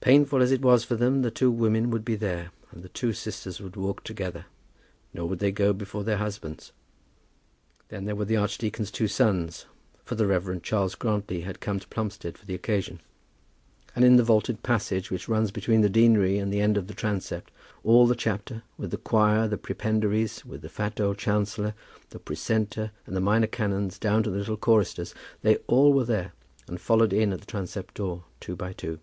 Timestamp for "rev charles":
10.26-10.94